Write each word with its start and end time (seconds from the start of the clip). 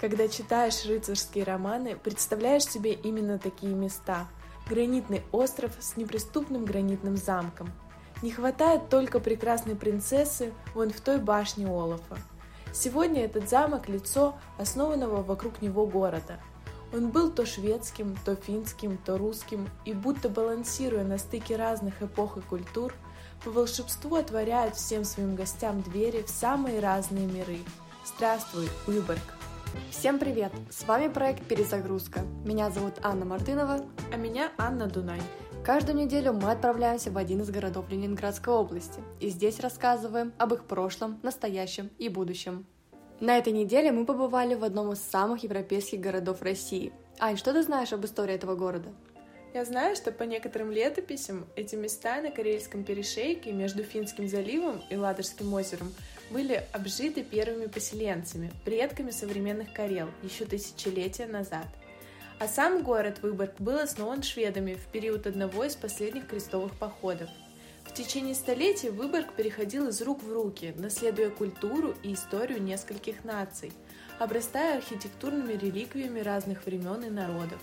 Когда 0.00 0.28
читаешь 0.28 0.86
рыцарские 0.86 1.44
романы, 1.44 1.94
представляешь 1.94 2.64
себе 2.64 2.94
именно 2.94 3.38
такие 3.38 3.74
места. 3.74 4.26
Гранитный 4.66 5.22
остров 5.30 5.72
с 5.78 5.98
неприступным 5.98 6.64
гранитным 6.64 7.18
замком. 7.18 7.70
Не 8.22 8.30
хватает 8.30 8.88
только 8.88 9.20
прекрасной 9.20 9.76
принцессы 9.76 10.54
вон 10.74 10.90
в 10.90 11.00
той 11.02 11.18
башне 11.18 11.66
Олафа. 11.66 12.16
Сегодня 12.72 13.24
этот 13.24 13.50
замок– 13.50 13.88
лицо 13.88 14.38
основанного 14.56 15.22
вокруг 15.22 15.60
него 15.60 15.86
города. 15.86 16.40
Он 16.94 17.10
был 17.10 17.30
то 17.30 17.44
шведским, 17.44 18.16
то 18.24 18.36
финским, 18.36 18.96
то 18.96 19.18
русским, 19.18 19.68
и 19.84 19.92
будто 19.92 20.28
балансируя 20.28 21.04
на 21.04 21.18
стыке 21.18 21.56
разных 21.56 22.00
эпох 22.02 22.38
и 22.38 22.40
культур, 22.40 22.94
по 23.44 23.50
волшебству 23.50 24.16
отворяет 24.16 24.76
всем 24.76 25.04
своим 25.04 25.34
гостям 25.34 25.82
двери 25.82 26.22
в 26.22 26.30
самые 26.30 26.80
разные 26.80 27.26
миры. 27.26 27.58
Здравствуй, 28.04 28.68
Выборг! 28.86 29.39
Всем 29.90 30.18
привет! 30.18 30.52
С 30.70 30.84
вами 30.84 31.08
проект 31.12 31.46
«Перезагрузка». 31.46 32.22
Меня 32.44 32.70
зовут 32.70 32.94
Анна 33.02 33.24
Мартынова. 33.24 33.84
А 34.12 34.16
меня 34.16 34.50
Анна 34.58 34.88
Дунай. 34.88 35.20
Каждую 35.64 35.96
неделю 35.96 36.32
мы 36.32 36.50
отправляемся 36.50 37.10
в 37.10 37.16
один 37.16 37.42
из 37.42 37.50
городов 37.50 37.88
Ленинградской 37.88 38.52
области 38.52 39.00
и 39.20 39.28
здесь 39.28 39.60
рассказываем 39.60 40.32
об 40.38 40.54
их 40.54 40.64
прошлом, 40.64 41.20
настоящем 41.22 41.90
и 41.98 42.08
будущем. 42.08 42.66
На 43.20 43.38
этой 43.38 43.52
неделе 43.52 43.92
мы 43.92 44.06
побывали 44.06 44.54
в 44.54 44.64
одном 44.64 44.92
из 44.92 45.00
самых 45.00 45.44
европейских 45.44 46.00
городов 46.00 46.42
России. 46.42 46.92
Ань, 47.18 47.36
что 47.36 47.52
ты 47.52 47.62
знаешь 47.62 47.92
об 47.92 48.04
истории 48.04 48.34
этого 48.34 48.56
города? 48.56 48.88
Я 49.52 49.64
знаю, 49.64 49.96
что 49.96 50.10
по 50.10 50.22
некоторым 50.22 50.70
летописям 50.70 51.46
эти 51.56 51.74
места 51.74 52.22
на 52.22 52.30
Карельском 52.30 52.84
перешейке 52.84 53.52
между 53.52 53.82
Финским 53.82 54.28
заливом 54.28 54.80
и 54.90 54.96
Ладожским 54.96 55.52
озером 55.52 55.92
были 56.30 56.64
обжиты 56.72 57.22
первыми 57.22 57.66
поселенцами, 57.66 58.50
предками 58.64 59.10
современных 59.10 59.72
Карел, 59.72 60.08
еще 60.22 60.44
тысячелетия 60.44 61.26
назад. 61.26 61.66
А 62.38 62.48
сам 62.48 62.82
город 62.82 63.18
Выборг 63.20 63.52
был 63.58 63.78
основан 63.78 64.22
шведами 64.22 64.74
в 64.74 64.86
период 64.86 65.26
одного 65.26 65.64
из 65.64 65.76
последних 65.76 66.26
крестовых 66.26 66.74
походов. 66.78 67.28
В 67.84 67.92
течение 67.92 68.34
столетий 68.34 68.88
Выборг 68.88 69.34
переходил 69.34 69.88
из 69.88 70.00
рук 70.00 70.22
в 70.22 70.32
руки, 70.32 70.72
наследуя 70.76 71.30
культуру 71.30 71.94
и 72.02 72.14
историю 72.14 72.62
нескольких 72.62 73.24
наций, 73.24 73.72
обрастая 74.18 74.78
архитектурными 74.78 75.54
реликвиями 75.54 76.20
разных 76.20 76.64
времен 76.64 77.02
и 77.02 77.10
народов. 77.10 77.60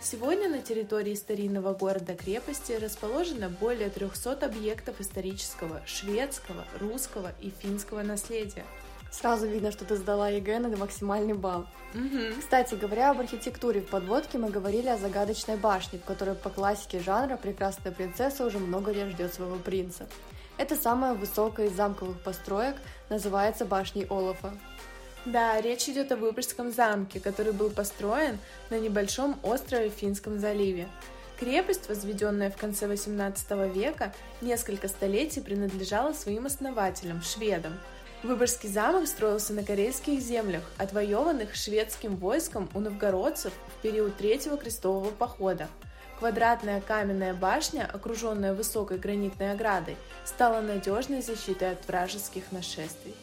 Сегодня 0.00 0.48
на 0.48 0.60
территории 0.60 1.14
старинного 1.14 1.74
города-крепости 1.74 2.72
расположено 2.72 3.48
более 3.48 3.90
300 3.90 4.46
объектов 4.46 5.00
исторического, 5.00 5.82
шведского, 5.86 6.64
русского 6.80 7.32
и 7.40 7.50
финского 7.50 8.02
наследия– 8.02 8.64
Сразу 9.10 9.46
видно, 9.46 9.72
что 9.72 9.86
ты 9.86 9.96
сдала 9.96 10.28
ЕГЭ 10.28 10.58
на 10.58 10.76
максимальный 10.76 11.32
балл. 11.32 11.66
Угу. 11.94 12.40
Кстати, 12.40 12.74
говоря 12.74 13.10
об 13.10 13.20
архитектуре 13.20 13.80
в 13.80 13.86
подводке, 13.86 14.36
мы 14.36 14.50
говорили 14.50 14.88
о 14.88 14.98
загадочной 14.98 15.56
башне, 15.56 15.98
в 15.98 16.04
которой 16.04 16.34
по 16.34 16.50
классике 16.50 17.00
жанра 17.00 17.38
прекрасная 17.38 17.92
принцесса 17.92 18.44
уже 18.44 18.58
много 18.58 18.92
лет 18.92 19.08
ждет 19.12 19.32
своего 19.32 19.56
принца. 19.56 20.06
Это 20.58 20.76
самая 20.76 21.14
высокая 21.14 21.68
из 21.68 21.72
замковых 21.72 22.20
построек, 22.20 22.76
называется 23.08 23.64
башней 23.64 24.04
Олафа. 24.04 24.52
Да, 25.26 25.60
речь 25.60 25.88
идет 25.88 26.12
о 26.12 26.16
Выборгском 26.16 26.72
замке, 26.72 27.20
который 27.20 27.52
был 27.52 27.68
построен 27.68 28.38
на 28.70 28.78
небольшом 28.78 29.38
острове 29.42 29.90
в 29.90 29.94
Финском 29.94 30.38
заливе. 30.38 30.88
Крепость, 31.38 31.88
возведенная 31.88 32.50
в 32.50 32.56
конце 32.56 32.86
XVIII 32.86 33.70
века, 33.70 34.14
несколько 34.40 34.88
столетий 34.88 35.42
принадлежала 35.42 36.14
своим 36.14 36.46
основателям, 36.46 37.20
шведам– 37.20 37.78
Выборгский 38.22 38.68
замок 38.68 39.06
строился 39.06 39.52
на 39.52 39.62
карельских 39.62 40.20
землях, 40.20 40.62
отвоеванных 40.78 41.54
шведским 41.54 42.16
войском 42.16 42.68
у 42.74 42.80
новгородцев 42.80 43.52
в 43.68 43.82
период 43.82 44.16
Третьего 44.16 44.56
крестового 44.56 45.10
похода. 45.10 45.68
Квадратная 46.18 46.80
каменная 46.80 47.34
башня, 47.34 47.88
окруженная 47.92 48.54
высокой 48.54 48.98
гранитной 48.98 49.52
оградой, 49.52 49.96
стала 50.24 50.62
надежной 50.62 51.20
защитой 51.20 51.72
от 51.72 51.86
вражеских 51.86 52.50
нашествий. 52.52 53.14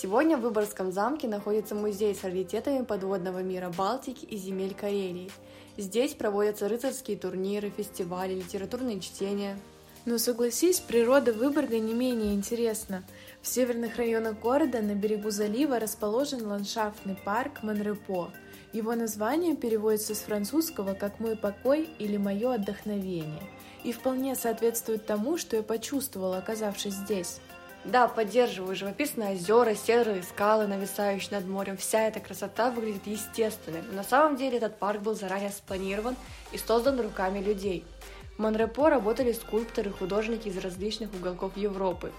Сегодня 0.00 0.36
в 0.36 0.42
Выборгском 0.42 0.92
замке 0.92 1.26
находится 1.26 1.74
музей 1.74 2.14
с 2.14 2.22
раритетами 2.22 2.84
подводного 2.84 3.42
мира 3.42 3.72
Балтики 3.76 4.24
и 4.26 4.36
земель 4.36 4.72
Карелии. 4.72 5.28
Здесь 5.76 6.14
проводятся 6.14 6.68
рыцарские 6.68 7.16
турниры, 7.16 7.70
фестивали, 7.76 8.34
литературные 8.34 9.00
чтения. 9.00 9.58
Но 10.04 10.18
согласись, 10.18 10.78
природа 10.78 11.32
Выборга 11.32 11.80
не 11.80 11.94
менее 11.94 12.34
интересна– 12.34 13.02
в 13.42 13.46
северных 13.46 13.96
районах 13.96 14.38
города 14.40 14.82
на 14.82 14.94
берегу 14.94 15.30
залива 15.30 15.78
расположен 15.78 16.46
ландшафтный 16.46 17.16
парк 17.24 17.62
Монрепо. 17.62 18.30
Его 18.72 18.94
название 18.94 19.56
переводится 19.56 20.14
с 20.14 20.18
французского 20.18 20.94
как 20.94 21.20
«мой 21.20 21.36
покой» 21.36 21.88
или 21.98 22.16
«мое 22.16 22.54
отдохновение» 22.54 23.42
и 23.84 23.92
вполне 23.92 24.34
соответствует 24.34 25.06
тому, 25.06 25.38
что 25.38 25.56
я 25.56 25.62
почувствовала, 25.62 26.38
оказавшись 26.38 26.94
здесь. 26.94 27.40
Да, 27.88 28.06
поддерживаю. 28.06 28.76
Живописные 28.76 29.32
озера, 29.32 29.74
серые 29.74 30.22
скалы, 30.22 30.66
нависающие 30.66 31.30
над 31.30 31.48
морем. 31.48 31.78
Вся 31.78 32.06
эта 32.06 32.20
красота 32.20 32.70
выглядит 32.70 33.06
естественной. 33.06 33.80
Но 33.80 33.94
на 33.94 34.04
самом 34.04 34.36
деле 34.36 34.58
этот 34.58 34.78
парк 34.78 35.00
был 35.00 35.14
заранее 35.14 35.48
спланирован 35.48 36.14
и 36.52 36.58
создан 36.58 37.00
руками 37.00 37.38
людей. 37.38 37.86
В 38.36 38.40
Монрепо 38.40 38.90
работали 38.90 39.32
скульпторы, 39.32 39.90
художники 39.90 40.48
из 40.48 40.58
различных 40.58 41.14
уголков 41.14 41.56
Европы. 41.56 42.12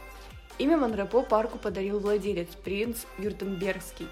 Имя 0.57 0.75
Монрепо 0.77 1.21
парку 1.21 1.59
подарил 1.59 1.99
владелец, 1.99 2.49
принц 2.63 2.97
Вюртембергский. 3.19 4.07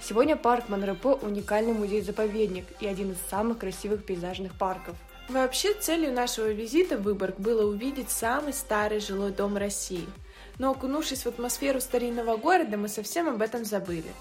Сегодня 0.00 0.34
парк 0.36 0.70
Монрепо– 0.70 1.18
уникальный 1.22 1.74
музей-заповедник 1.74 2.64
и 2.80 2.86
один 2.86 3.12
из 3.12 3.18
самых 3.28 3.58
красивых 3.58 4.06
пейзажных 4.06 4.54
парков. 4.54 4.96
Вообще, 5.28 5.74
целью 5.74 6.12
нашего 6.12 6.48
визита 6.48 6.96
в 6.96 7.02
Выборг 7.02 7.38
было 7.38 7.70
увидеть 7.70 8.10
самый 8.10 8.54
старый 8.54 8.98
жилой 8.98 9.30
дом 9.30 9.58
России. 9.58 10.08
Но 10.58 10.70
окунувшись 10.70 11.24
в 11.24 11.28
атмосферу 11.28 11.80
старинного 11.80 12.36
города, 12.36 12.76
мы 12.76 12.88
совсем 12.88 13.28
об 13.28 13.42
этом 13.42 13.64
забыли. 13.64 14.12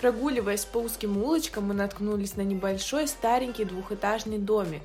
Прогуливаясь 0.00 0.64
по 0.64 0.78
узким 0.78 1.16
улочкам, 1.16 1.64
мы 1.64 1.74
наткнулись 1.74 2.36
на 2.36 2.42
небольшой 2.42 3.08
старенький 3.08 3.64
двухэтажный 3.64 4.38
домик. 4.38 4.82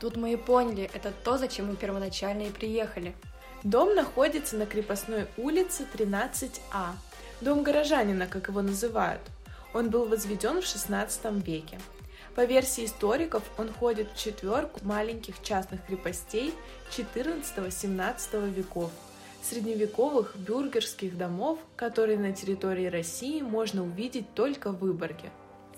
Тут 0.00 0.16
мы 0.16 0.32
и 0.32 0.36
поняли, 0.36 0.90
это 0.94 1.12
то, 1.24 1.38
зачем 1.38 1.66
мы 1.66 1.76
первоначально 1.76 2.42
и 2.42 2.50
приехали– 2.50 3.14
Дом 3.64 3.94
находится 3.94 4.58
на 4.58 4.66
крепостной 4.66 5.26
улице 5.38 5.86
13А. 5.94 6.92
Дом 7.40 7.62
горожанина, 7.62 8.26
как 8.26 8.48
его 8.48 8.60
называют. 8.60 9.22
Он 9.72 9.88
был 9.88 10.04
возведен 10.04 10.60
в 10.60 10.64
XVI 10.66 11.40
веке. 11.40 11.80
По 12.34 12.44
версии 12.44 12.84
историков, 12.84 13.42
он 13.56 13.72
входит 13.72 14.12
в 14.12 14.18
четверку 14.18 14.80
маленьких 14.82 15.42
частных 15.42 15.82
крепостей 15.86 16.52
XIV-XVII 16.94 18.50
веков, 18.52 18.90
средневековых 19.44 20.36
бюргерских 20.36 21.16
домов, 21.16 21.58
которые 21.76 22.18
на 22.18 22.32
территории 22.32 22.86
России 22.86 23.40
можно 23.40 23.82
увидеть 23.82 24.32
только 24.34 24.72
в 24.72 24.78
Выборге. 24.78 25.30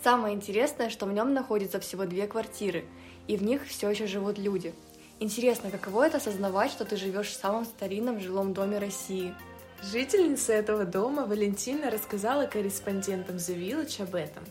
Самое 0.02 0.34
интересное, 0.34 0.90
что 0.90 1.06
в 1.06 1.12
нем 1.12 1.34
находится 1.34 1.80
всего 1.80 2.04
две 2.04 2.26
квартиры, 2.26 2.84
и 3.28 3.36
в 3.36 3.42
них 3.42 3.66
все 3.66 3.90
еще 3.90 4.06
живут 4.06 4.38
люди– 4.38 4.74
Интересно, 5.18 5.70
каково 5.70 6.08
это 6.08 6.18
осознавать, 6.18 6.70
что 6.70 6.84
ты 6.84 6.96
живешь 6.96 7.28
в 7.28 7.40
самом 7.40 7.64
старинном 7.64 8.20
жилом 8.20 8.52
доме 8.52 8.78
России? 8.78 9.34
Жительница 9.82 10.52
этого 10.52 10.84
дома 10.84 11.24
Валентина 11.24 11.90
рассказала 11.90 12.46
корреспондентам 12.46 13.36
The 13.36 13.56
Village 13.56 14.02
об 14.02 14.14
этом. 14.14 14.44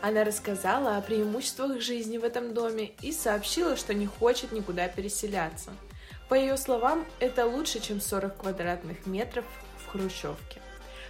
Она 0.00 0.24
рассказала 0.24 0.96
о 0.96 1.02
преимуществах 1.02 1.80
жизни 1.80 2.18
в 2.18 2.24
этом 2.24 2.52
доме 2.52 2.92
и 3.00 3.12
сообщила, 3.12 3.76
что 3.76 3.94
не 3.94 4.06
хочет 4.06 4.50
никуда 4.50 4.88
переселяться. 4.88 5.70
По 6.28 6.34
ее 6.34 6.56
словам, 6.56 7.06
это 7.20 7.46
лучше, 7.46 7.80
чем 7.80 8.00
40 8.00 8.36
квадратных 8.36 9.06
метров 9.06 9.44
в 9.78 9.90
Хрущевке, 9.90 10.60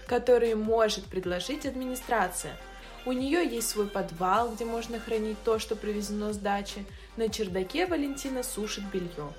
которые 0.07 0.55
может 0.55 1.05
предложить 1.07 1.67
администрация– 1.67 2.53
у 3.09 3.13
нее 3.13 3.43
есть 3.49 3.71
свой 3.71 3.87
подвал, 3.87 4.51
где 4.51 4.67
можно 4.67 5.01
хранить 5.01 5.39
то, 5.43 5.59
что 5.59 5.77
привезено 5.77 6.35
с 6.35 6.37
дачи. 6.37 6.85
На 7.17 7.31
чердаке 7.31 7.87
Валентина 7.87 8.43
сушит 8.43 8.85
белье. 8.93 9.33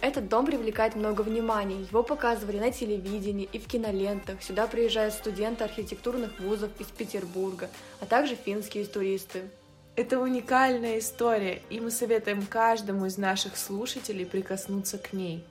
Этот 0.00 0.28
дом 0.28 0.44
привлекает 0.44 0.96
много 0.96 1.22
внимания. 1.22 1.82
Его 1.82 2.02
показывали 2.02 2.58
на 2.58 2.72
телевидении 2.72 3.48
и 3.52 3.60
в 3.60 3.68
кинолентах. 3.68 4.42
Сюда 4.42 4.66
приезжают 4.66 5.14
студенты 5.14 5.62
архитектурных 5.62 6.40
вузов 6.40 6.70
из 6.80 6.86
Петербурга, 6.86 7.70
а 8.00 8.06
также 8.06 8.34
финские 8.34 8.86
туристы. 8.86 9.48
Это 9.94 10.18
уникальная 10.18 10.98
история, 10.98 11.60
и 11.68 11.78
мы 11.78 11.90
советуем 11.90 12.46
каждому 12.46 13.04
из 13.04 13.18
наших 13.18 13.58
слушателей 13.58 14.24
прикоснуться 14.24 14.96
к 14.96 15.12
ней. 15.12 15.44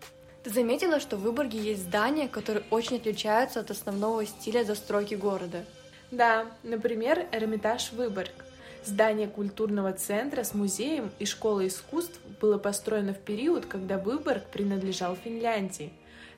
Ты 0.44 0.50
заметила, 0.50 1.00
что 1.00 1.16
в 1.16 1.22
Выборге 1.22 1.60
есть 1.60 1.84
здания, 1.84 2.28
которые 2.28 2.64
очень 2.72 2.96
отличаются 2.96 3.60
от 3.60 3.70
основного 3.70 4.26
стиля 4.26 4.64
застройки 4.64 5.14
города? 5.14 5.64
Да, 6.10 6.48
например, 6.64 7.28
Эрмитаж 7.32 7.92
Выборг. 7.92 8.32
Здание 8.84 9.28
культурного 9.28 9.94
центра 9.94 10.44
с 10.44 10.56
музеем 10.56 11.12
и 11.20 11.26
школой 11.26 11.68
искусств 11.68 12.20
было 12.42 12.58
построено 12.58 13.14
в 13.14 13.20
период, 13.20 13.68
когда 13.68 14.00
Выборг 14.00 14.46
принадлежал 14.48 15.16
Финляндии. 15.16 15.94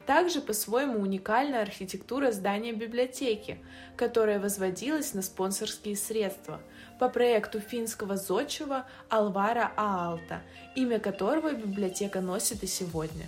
Также 0.05 0.41
по-своему 0.41 0.99
уникальна 0.99 1.61
архитектура 1.61 2.33
здания 2.33 2.73
библиотеки, 2.73 3.59
которая 3.95 4.41
возводилась 4.41 5.13
на 5.13 5.21
спонсорские 5.21 5.95
средства 5.95 6.59
по 7.03 7.09
проекту 7.09 7.59
финского 7.59 8.15
зодчего 8.15 8.85
Алвара 9.09 9.73
Аалта, 9.75 10.41
имя 10.73 10.99
которого 10.99 11.51
библиотека 11.51 12.21
носит 12.21 12.63
и 12.63 12.67
сегодня. 12.67 13.27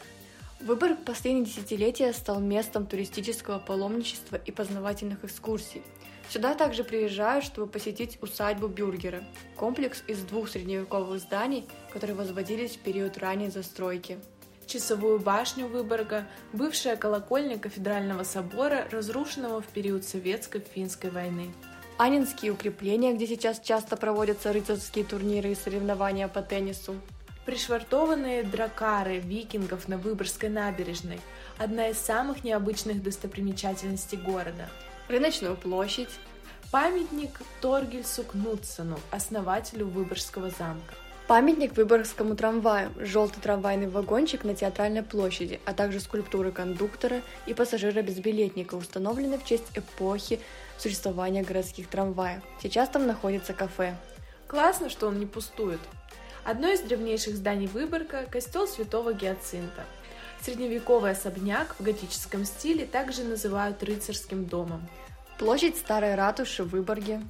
Выборг 0.61 1.03
последние 1.03 1.43
десятилетия 1.43 2.13
стал 2.13 2.39
местом 2.39 2.85
туристического 2.85 3.59
паломничества 3.59 4.37
и 4.37 4.51
познавательных 4.51 5.25
экскурсий. 5.25 5.83
Сюда 6.29 6.55
также 6.55 6.85
приезжают, 6.85 7.43
чтобы 7.43 7.67
посетить 7.67 8.17
усадьбу 8.21 8.69
Бюргера, 8.69 9.25
комплекс 9.57 10.03
из 10.07 10.19
двух 10.21 10.47
средневековых 10.47 11.19
зданий, 11.19 11.67
которые 11.91 12.15
возводились 12.15 12.77
в 12.77 12.79
период 12.79 13.17
ранней 13.17 13.49
застройки. 13.49 14.19
Часовую 14.67 15.19
башню 15.19 15.67
Выборга, 15.67 16.25
бывшая 16.53 16.95
колокольня 16.95 17.59
кафедрального 17.59 18.23
собора, 18.23 18.87
разрушенного 18.89 19.59
в 19.59 19.67
период 19.67 20.05
советско-финской 20.05 21.09
войны. 21.09 21.53
Анинские 21.97 22.51
укрепления, 22.51 23.13
где 23.13 23.25
сейчас 23.25 23.61
часто 23.61 23.95
проводятся 23.95 24.51
рыцарские 24.51 25.05
турниры 25.05 25.51
и 25.51 25.55
соревнования 25.55 26.27
по 26.27 26.41
теннису. 26.41 26.95
Пришвартованные 27.45 28.43
дракары 28.43 29.19
викингов 29.19 29.87
на 29.87 29.97
Выборгской 29.97 30.49
набережной– 30.49 31.21
одна 31.57 31.87
из 31.87 31.97
самых 31.97 32.43
необычных 32.43 33.01
достопримечательностей 33.01 34.17
города. 34.17 34.69
Рыночную 35.07 35.55
площадь. 35.55 36.09
Памятник 36.69 37.39
Торгельсу 37.61 38.23
Кнутсону, 38.23 38.99
основателю 39.11 39.85
Выборгского 39.85 40.49
замка. 40.49 40.95
Памятник 41.27 41.75
Выборгскому 41.75 42.35
трамваю, 42.35 42.91
желтый 42.99 43.41
трамвайный 43.41 43.87
вагончик 43.87 44.43
на 44.43 44.53
Театральной 44.53 45.01
площади, 45.01 45.59
а 45.65 45.73
также 45.73 45.99
скульптуры 45.99 46.51
кондуктора 46.51 47.21
и 47.47 47.55
пассажира-безбилетника, 47.55 48.75
установлены 48.75 49.39
в 49.39 49.43
честь 49.43 49.75
эпохи 49.75 50.39
существования 50.77 51.41
городских 51.41 51.87
трамваев. 51.87 52.43
Сейчас 52.61 52.89
там 52.89 53.07
находится 53.07 53.53
кафе. 53.53 53.95
Классно, 54.45 54.87
что 54.91 55.07
он 55.07 55.17
не 55.17 55.25
пустует. 55.25 55.79
Одно 56.43 56.67
из 56.67 56.81
древнейших 56.81 57.35
зданий 57.35 57.65
Выборга– 57.65 58.27
костел 58.31 58.67
Святого 58.67 59.11
Гиацинта. 59.11 59.83
Средневековый 60.43 61.09
особняк 61.09 61.75
в 61.79 61.83
готическом 61.83 62.45
стиле 62.45 62.85
также 62.85 63.23
называют 63.23 63.81
рыцарским 63.81 64.45
домом. 64.45 64.87
Площадь 65.39 65.75
Старой 65.75 66.13
Ратуши 66.13 66.63
в 66.63 66.69
Выборге. 66.69 67.23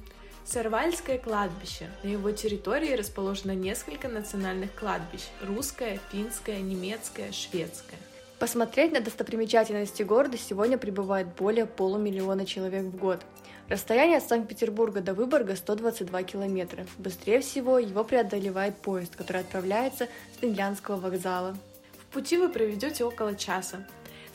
Сарвальское 0.46 1.18
кладбище. 1.18 1.90
На 2.04 2.08
его 2.08 2.30
территории 2.30 2.94
расположено 2.94 3.50
несколько 3.50 4.06
национальных 4.06 4.72
кладбищ– 4.76 5.22
русское, 5.42 5.98
финское, 6.12 6.60
немецкое, 6.60 7.32
шведское. 7.32 7.98
Посмотреть 8.38 8.92
на 8.92 9.00
достопримечательности 9.00 10.04
города 10.04 10.38
сегодня 10.38 10.78
прибывает 10.78 11.26
более 11.34 11.66
полумиллиона 11.66 12.46
человек 12.46 12.84
в 12.84 12.96
год. 12.96 13.22
Расстояние 13.68 14.18
от 14.18 14.28
Санкт-Петербурга 14.28 15.00
до 15.00 15.14
Выборга 15.14 15.56
122 15.56 16.22
километра. 16.22 16.86
Быстрее 16.96 17.40
всего 17.40 17.80
его 17.80 18.04
преодолевает 18.04 18.76
поезд, 18.76 19.16
который 19.16 19.40
отправляется 19.40 20.06
с 20.36 20.40
Финляндского 20.40 21.00
вокзала. 21.00 21.56
В 21.98 22.14
пути 22.14 22.36
вы 22.36 22.50
проведете 22.50 23.04
около 23.04 23.34
часа. 23.34 23.84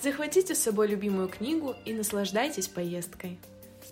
Захватите 0.01 0.55
с 0.55 0.59
собой 0.63 0.89
любимую 0.89 1.29
книгу 1.29 1.73
и 1.85 1.93
наслаждайтесь 1.93 2.67
поездкой. 2.67 3.39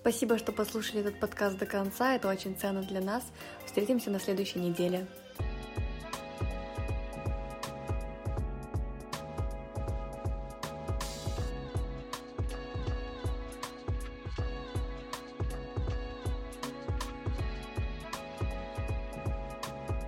Спасибо, 0.02 0.38
что 0.38 0.54
послушали 0.54 1.02
этот 1.02 1.20
подкаст 1.20 1.58
до 1.58 1.66
конца, 1.66 2.16
это 2.16 2.30
очень 2.30 2.56
ценно 2.56 2.82
для 2.82 3.02
нас. 3.02 3.24
Встретимся 3.66 4.10
на 4.10 4.20
следующей 4.20 4.60
неделе. 4.60 5.06